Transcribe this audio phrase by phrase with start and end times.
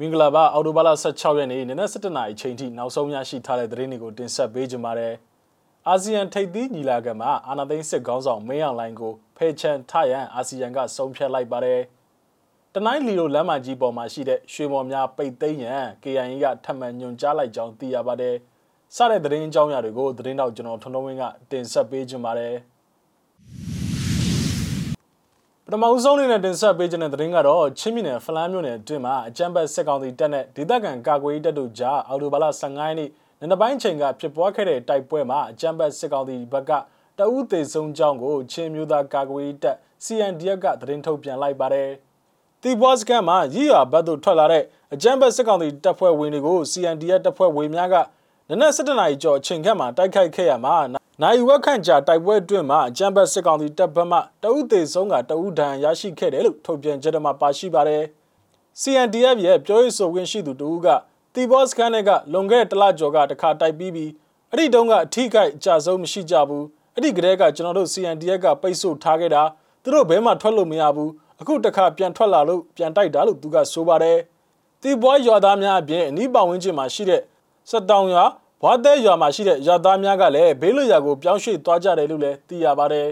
[0.00, 5.14] မင်္ဂလာပါအော်တိုဘာလ16ရက်နေ့နနက်7:00နာရီချိန်ထိနောက်ဆုံးရရှိထားတဲ့သတင်းတွေကိုတင်ဆက်ပေးကြပါမယ်။
[5.88, 11.80] အာဆီယံထိပ်သီးညီလာခံမှာအာဏာသိမ်းစစ်ခေါင်းဆောင်မင်းအောင်လှိုင်ကိုဖယ်ချန်ထရန်အာဆီယံကဆုံးဖြတ်လိုက်ပါတယ်။
[12.74, 18.34] တနိုင်းလီလိုလမ်းမကြီးပေါ်မှာရှိတဲ့ရွှေမော်များပိတ်သိမ်းရန် KIA ကထပ်မံညွှန်ကြားလိုက်ကြောင်းသိရပါတယ်။
[18.96, 22.56] စတဲ့သတင်းအကြောင်းအရာတွေကိုသတင်းတော့ကျွန်တော်ထွန်းထွန်းဝင်းကတင်ဆက်ပေးကြပါမယ်။
[25.68, 36.70] ပထမဦးဆုံးအနေနဲ့တင်ဆက်ပေးခြင်းတဲ့သတင်းကတော့ချင်းမြနယ်ဖလန်းမြို့နယ်အတွင်းမှာအကြမ်းဖက်စစ်ကောင်စီတပ်နဲ့ဒေသခံကာကွယ်ရေးတပ်တို့ကြားအော်တိုဘာလ15ရက်နေ့နေ့တစ်ပိုင်းချိန်ကဖြစ်ပွားခဲ့တဲ့တိုက်ပွဲမှာအကြမ်းဖက်စစ်ကောင်စီဘက်က
[37.18, 41.90] တအူးသေးဆုံးကြောင်းကိုချင်းမျိုးသားကာကွယ်ရေးတပ် CNDF ကသတင်းထုတ်ပြန်လိုက်ပါတယ်။
[42.62, 47.94] တီဘော့စကန်မှာရည်ရွာဘတ်သို့ထွက်လာတဲ့အကြမ်းဖက်စစ်ကောင်စီတပ်ဖွဲ့ဝင်တွေကို CNDF တပ်ဖွဲ့ဝင်များက
[48.48, 50.76] နနက်7:00နာရီကျော်အချိန်ခန့်မှာတိုက်ခိုက်ခဲ့ရမှာ
[51.22, 58.02] နိုင်ဝက်ခန့်ကြာတိုက်ပွဲအတွင်းမှာအကြမ်းဖက်စစ်ကောင်စီတပ်ဘက်မှတအုပ်သေးဆုံးကတအုပ်ဒဏ်ရရှိခဲ့တယ်လို့ထုတ်ပြန်ကြတဲ့မှာပါရှိပါတယ်။
[58.80, 60.86] CNDF ရဲ့ပြောရေးဆိုခွင့်ရှိသူတဦးက
[61.34, 64.10] တီဘော့စကန်ကလွန်ခဲ့တဲ့တလကျော်ကတခါတိုက်ပြီးပြီး
[64.50, 69.42] အဲ့ဒီတုန်းကအထီးကိုက်အကြဆုံးမရှိကြဘူးအဲ့ဒီကလေးကကျွန်တော်တို့ CNDF ကပိတ်ဆို့ထားခဲ့တာ
[69.82, 71.10] သူတို့ဘဲမှထွက်လို့မရဘူး
[71.40, 74.18] အခုတခါပြန်ထွက်လာလို့ပြန်တိုက်တာလို့သူကဆိုပါတယ်
[74.82, 77.22] တီဘော့ရွာသားများအပြင်အနီးပတ်ဝန်းကျင်မှာရှိတဲ့
[77.70, 78.24] စတောင်ရွာ
[78.62, 83.08] ဘွားတဲရွာမှာရှိတဲ့ရွာသားများကလည်းဘေးလွတ်ရာကိုပြောင်းရွှေ့သွားကြတယ်လို့လည်းသိရပါတယ်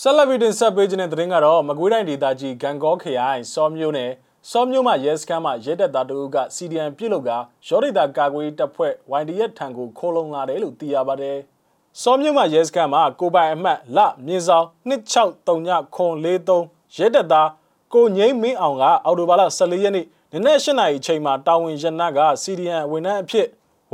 [0.00, 4.10] ဆက်လက်ပြီးတင်ဆက်ပေးခြင်းတဲ့သတင်းကတော့မကွေးတိုင်းဒေသကြီးဂံကောခရိုင်စောမြို့နယ်
[4.50, 7.28] စောမြို့မှာရဲစခန်းမှာရဲတပ်သားတို့က CDN ပြုတ်လုက
[7.68, 11.38] ရောဒေတာကာကွယ်တပ်ဖွဲ့ YDF ထံကိုခိုးလုံလာတယ်လို့သိရပါတယ်။
[12.02, 17.48] စောမြို့မှာရဲစခန်းမှာကိုပိုင်အမှတ်လမြင်းဆောင်2639ခွန်43ရဲတပ်သား
[17.94, 23.46] ကိုငိမ့်မင်းအောင်ကအော်တိုဘာလ14ရက်နေ့နနက်၈နာရီအချိန်မှာတာဝန်ရနက CDN ဝန်ထမ်းအဖြစ်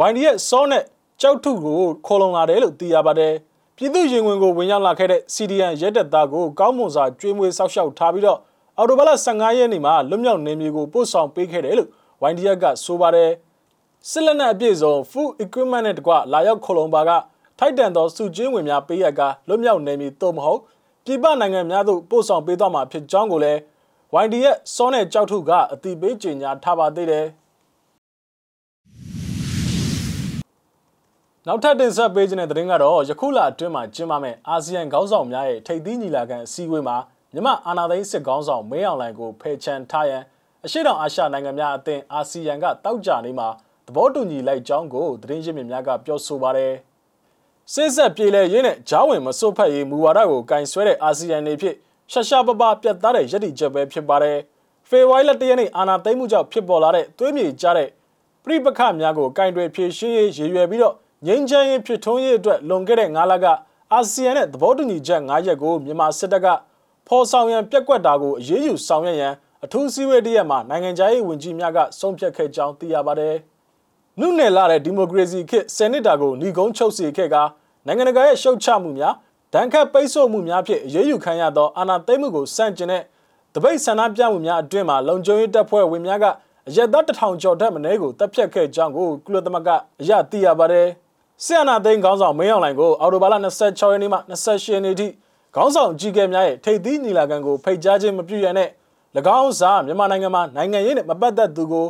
[0.09, 0.85] YD ရဲ့စောနဲ့
[1.21, 3.35] ကြောက်ထုကိုခေါ်လုံလာတယ်လို့သိရပါတယ်။
[3.77, 8.39] ပြည်သူရင်ဝင်ကိုဝင်ရောက်လာခဲ့တဲ့ CDN ရဲတပ်သားကိုကောင်းမွန်စွာကျွေးမွေးဆောက်ရှောက်ထားပြီးတော့
[8.77, 11.89] အော်တိုဘာလ15ရက်နေ့မှာလွတ်မြောက်နေမျိုးကိုပို့ဆောင်ပေးခဲ့တယ်လို့
[12.31, 13.31] YD ကဆိုပါတယ်။
[14.11, 17.11] စစ်လက်နက်အပြည့်စုံ full equipment နဲ့တကွလာရောက်ခေါ်လုံပါက
[17.59, 20.61] ထိုက်တန်သောစုချင်းဝင်များပေးရကလွတ်မြောက်နေမည်သို့မဟုတ်
[21.05, 23.61] ပြည်ပနိုင်ငံများသို့ပို့ဆောင်ပေးသွားမှာဖြစ်ကြောင်းကိုလည်း
[24.17, 27.27] YD ရဲ့စောနဲ့ကြောက်ထုကအတိပေးကြေညာထားပါသေးတယ်
[31.47, 36.97] နောက်ထပ်တင်ဆက်ပေးခြင်းတဲ့သတင်းကတော့ယခုလအတွင်းမှာကျင်းပမယ့်အာဆီယံခေါင်းဆောင်များရဲ့ထိပ်သီးညီလာခံအစည်းအဝေးမှာ
[37.35, 40.23] မြမအာဏာသိမ်းစစ်ခေါင်းဆောင်မင်းအောင်လှိုင်ကိုဖယ်ချန်ထားရန်
[40.65, 43.49] အရှိတောင်အာရှနိုင်ငံများအသင်းအာဆီယံကတောက်ကြနေမှာ
[43.87, 46.75] သဘောတူညီလိုက်ကြောင်းကိုသတင်းရင်းမြစ်များကပြောဆိုပါတယ်
[47.73, 51.75] စစ်ဆက်ပြေလဲရင်းနဲ့ဂျားဝင်မစွတ်ဖက်ရေးမူဝါဒကိုကင်ဆွဲတဲ့အာဆီယံနေဖြစ်
[52.13, 54.39] ရှာရှာပပပြတ်သားတဲ့ရည်တည်ချက်ပဲဖြစ်ပါတယ်။
[54.89, 57.89] ဖေဝိုင်းလက်တရနေ့အာနာသိမ်းမှုကြောင့်ဖြစ်ပေါ်လာတဲ့သွေးမြေကြတဲ့
[58.45, 60.95] ပြိပခများကိုကင်တွယ်ဖြည့်ရှင်းရေးရည်ရွယ်ပြီးတော့
[61.27, 63.47] ငြိမ်းချမ်းရေးဖြစ်ထွန်းရေးအတွက်လွန်ခဲ့တဲ့9လက
[63.93, 66.47] အာဆီယံနဲ့သဘောတူညီချက်9ရက်ကိုမြန်မာစစ်တပ်က
[67.07, 73.35] ဖော်ဆောင်ရန်ပြက်ကွက်တာကိုအရေးယူဆောင်ရွက်ရန်အထူးစည်းဝေးတရက်မှာနိုင်ငံခြားရေးဝန်ကြီးများကဆုံးဖြတ်ခဲ့ကြောင်းသိရပါတယ်။
[74.21, 77.37] နုနယ်လာတဲ့ဒီမိုကရေစီခေတ်စနစ်တာကိုညီကုန်းချုပ်စီခဲ့က
[77.87, 79.15] နိုင်ငံတကာရဲ့ရှုတ်ချမှုများ
[79.55, 83.03] ဒဏ်ခတ်ပိတ်ဆို့မှုများဖြင့်အရေးယူခံရသောအာဏာသိမ်းမှုကိုစန့်ကျင်တဲ့
[83.55, 86.27] တပိတ်ဆန္ဒပြမှုများအတွင်းမှာလုံခြုံရေးတပ်ဖွဲ့ဝင်များက
[86.69, 89.71] အရက်သားတထောင်ကျော်တက်မင်းကိုတပ်ဖြတ်ခဲ့ကြောင်းကိုကုလသမဂ္ဂ
[90.01, 90.87] အရသိရပါတယ်။
[91.45, 95.07] ဆီယနာသိန်းခေါင်းဆောင်မင်းအောင်လှိုင်ကိုအော်တိုဘာလ26ရက်နေ့မှ28ရက်နေ့ထိ
[95.55, 98.69] ခေါင်းဆောင်ကြီးကဲများရဲ့ထိပ်သီးညီလာခံကိုဖိတ်ကြားခြင်းမပြုရတဲ့၎
[99.41, 101.87] င်းစားမြန်မာနိုင်ငံမှာနိုင်ငံရေးနဲ့မပတ်သက်သူကို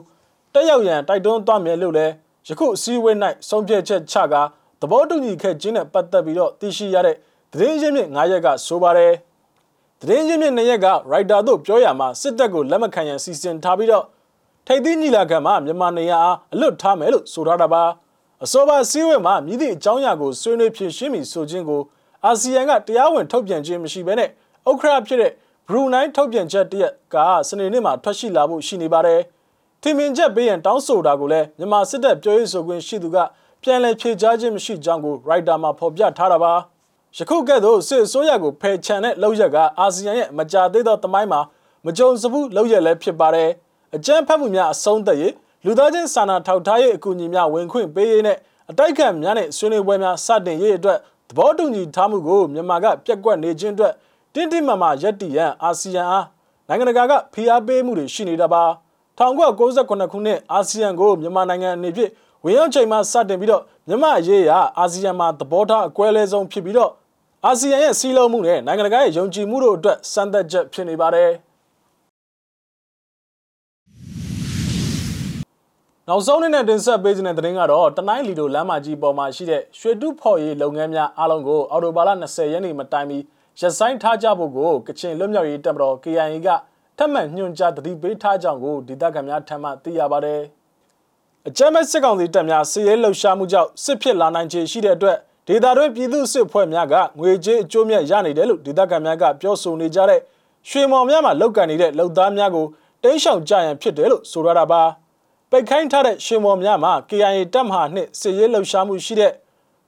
[0.54, 2.12] တက်ရောက်ရန်တိုက်တွန်းသွားမယ်လို့လည်း
[2.48, 3.16] ယခုအစည်းအဝေး၌
[3.48, 4.42] ဆုံးဖြတ်ချက်ချကာ
[4.80, 7.16] သဘောတူညီခဲ့ခြင်းနဲ့ပတ်သက်ပြီးတော့သိရှိရတဲ့
[7.52, 9.12] သတင်းရင်းမြစ်9ရက်ကဆိုပါတယ်
[10.00, 14.04] သတင်းရင်းမြစ်2ရက်ကရိုက်တာတို့ပြောရမှာစစ်တပ်ကိုလက်မခံရန်စီစဉ်ထားပြီးတော့
[14.66, 17.84] ထိပ်သီးညီလာခံမှာမြန်မာနေရအားအလွတ်ထားမယ်လို့ဆိုထားတာပါ
[18.44, 21.82] အစောပါစည်းဝေးမှာမြည်သည့်အကြောင်းအရာကိုဆွေးနွေးဖြေရှင်းပြီးဆိုခြင်းကို
[22.24, 24.28] အာဆီယံကတရားဝင်ထုတ်ပြန်ခြင်းမရှိဘဲနဲ့
[24.68, 25.32] ဥက္ခရာဖြစ်တဲ့
[25.68, 27.16] ဘရူနိုင်းထုတ်ပြန်ချက်တရက်က
[27.48, 29.20] စနေနေ့မှာထွက်ရှိလာဖို့ရှိနေပါတယ်
[29.82, 33.16] ထင်မြင်ချက်ပေးရန်တောင်းဆိုတာကိုလည်းမြန်မာစစ်တပ်ပြောရေးဆိုခွင့်ရှိသူက
[33.62, 36.54] ပြန်လည်ဖြေကြားခြင်းမရှိကြောင်းကိုရိုက်တာမှာဖော်ပြထားတာပါ။
[37.16, 41.40] ယခုကဲ့သို့စစ်အစိုးရကိုဖယ်ချန်တဲ့လောက်ရက်ကအာဆီယံရဲ့မကြာသေးသောတမိုင်းမှာ
[41.86, 43.50] မကြုံစဘူးလောက်ရက်လည်းဖြစ်ပါတယ်
[43.96, 45.34] အကြမ်းဖက်မှုများအဆုံးသတ်ရေး
[45.64, 48.36] လူသားချင်းစာနာထောက်ထားရေးအကူအညီများဝင်ခွင့်ပေးရေးနဲ့
[48.70, 53.92] အတိုက်ခံများနဲ့ဆွေးနွေးပွဲများစတင်ရေးအတွက်သဘောတူညီထားမှုကိုမြန်မာကပြက်ကွက်နေခြင်းအတွက်
[54.34, 56.26] တင်းတင်းမာမာရပ်တည်ရန်အာဆီယံအား
[56.68, 58.62] နိုင်ငံတကာကဖိအားပေးမှုတွေရှိနေတာပါ
[59.18, 62.10] 1998ခုနှစ်အာဆီယံကိုမြန်မာနိုင်ငံအနေဖြင့်
[62.44, 66.90] ဝင်ရောက်ချိန်မှစတင်ပြီးတော့မြန်မာရေးရာအာဆီယံမှာသဘောထားအကွဲလဲဆုံးဖြစ်ပြီးတော့
[67.46, 71.30] အာဆီယံရဲ့စီးလုံးမှုနဲ့နိုင်ငံတကာရဲ့ယုံကြည်မှုတို့အတွက်စံသက်ချက်ဖြစ်နေပါတယ်
[76.08, 83.18] နောက်ဆုံးနေ့နဲ့တင်ဆက်ပေးခြင်းတဲ့သတင်းကတော့တနိုင်းလီတိုလမ်းမကြီးပေါ်မှာရှိတဲ့ရွှေတုဖော်ရေးလုပ်ငန်းများအားလုံးကိုအော်တိုဘာလ20ရက်နေ့မတိုင်မီ
[83.60, 86.48] ရက်ဆိုင်ထားကြဖို့ကိုကချင်လွတ်မြောက်ရေးတပ်မတော် KIA က
[86.98, 90.40] ထပ်မံညွှန်ကြားတတိပေးထားကြောင်းကိုဒေသခံများထံမှသိရပါတယ်။
[91.48, 95.18] အကြမ်းမဲ့စစ်ကောင်စီတပ်များစစ်ရေးလှုပ်ရှားမှုကြောင့်စစ်ဖြစ်လာနိုင်ခြေရှိတဲ့အတွက်
[95.50, 100.20] ဒေသတွင်းပြည်သူစစ်ဖွဲ့များကငွေကြေးအကျိုးမြတ်ရနေတယ်လို့ဒေသခံများကပြောဆိုနေကြတဲ့
[100.68, 102.66] ရွှေမော်များမှာလောက်ကန်နေတဲ့လုံသားများကို
[103.02, 104.82] တိန့်ရှောင်ကြရန်ဖြစ်တယ်လို့ဆိုရတာပါ
[105.50, 109.32] ပိတ်ခိုင်းထားတဲ့ရွှေမော်များမှာ KIA တပ်မဟာနှစ်စစ်ရေးလှုပ်ရှားမှုရှိတဲ့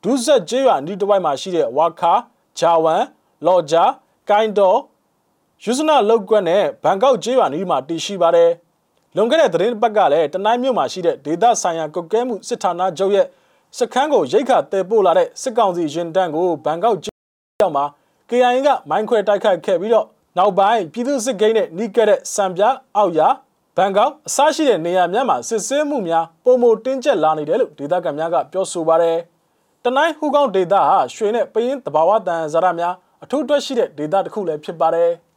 [0.03, 2.13] ဒုဆက်ကျေးရွာနီးတစ်ဝိုက်မှာရှိတဲ့ဝါခါ
[2.59, 3.03] ဂျာဝန်
[3.47, 3.85] လော်ဂျာ
[4.31, 4.79] ကိုင်းတော်
[5.65, 8.51] ယူဇနာလောက်ကွက်နဲ့ဘန်ကောက်ကျေးရွာနီးမှာတည်ရှိပါတယ်
[9.17, 13.27] လွန်ခဲ့တဲ့သတင်းပတ်ကလည်းတနိုင်းမြို့မှာရှိတဲ့ဒေသဆိုင်ရာကုတ်ကဲမှုစစ်ဌာနချုပ်ရဲ့
[13.79, 17.85] စခန်းကိုရိတ်ခါတည်ပို့လာတဲ့စစ်ကောင်စီရင်တန်းကိုဘန်ကောက်ကျောက်မှာ
[18.29, 20.07] KIA ကမိုင်းခွဲတိုက်ခိုက်ခဲ့ပြီးတော့
[20.39, 22.63] နောက်ပိုင်းပြည်သူစစ်ကိန်းနဲ့နှီးကဲတဲ့စံပြ
[22.97, 23.21] အောက်ရ
[23.77, 29.17] ဘန်ကောက်အစရှိတဲ့နေရာများမှာစစ်ဆေးမှုများပုံမတင်းကျပ်လာနေတယ်လို့ဒေသခံများကပြောဆိုပါတယ်။
[29.85, 35.11] တနိုင်းဟူကောင်းဒေသဟာရွှေနဲ့ပရင်တဘာဝတန်ဇာရများအထူးတွက်ရှိတဲ့ဒေသတစ်ခုလည်းဖြစ်ပါတယ်။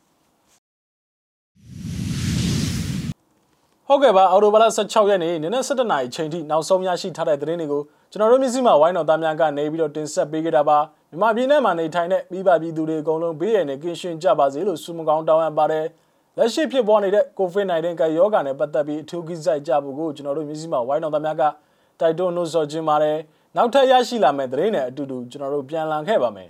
[3.87, 7.81] ဟုတ်ကဲ့ပါအော်တိုဘာလ16ရက်နေ့နနက်7:00နာရီချိန်ထိနောက်ဆုံးရရှိထားတဲ့သတင်းတွေကို
[8.11, 10.77] ကျွန်တော်တို့မြစည်းမဝိုင်းတော်သားများကနေပြီးတော့တင်ဆက်ပေးခဲ့တာပါ
[11.09, 15.85] မြန်မာပြည်နယ်မှာနေထိုင်တဲ့မိဘပြည်သူတွေအကုန်လုံးဘေးရန်နဲ့ကင်းရှင်းကြပါစေလို့ဆုမကောင်းတောင်းအပ်ပါတယ်
[16.37, 21.43] လက်ရှိဖြစ်ပေါ်နေတဲ့ COVID-19 ကရောဂါနဲ့ပတ်သက်ပြီးအထူးကိစ္စကြဖို့ကိုကျွန်တော်တို့မြစည်းမဝိုင်းတော်သားများက
[21.99, 23.17] တိုက်တွန်းလို့ဆိုခြင်းပါတယ်
[23.55, 26.49] နောက်ထပ်ရရှိလာမယ့်သတင်းတွေအတူတူကျွန်တော်တို့ပြန်လည်ခဲ့ပါမယ်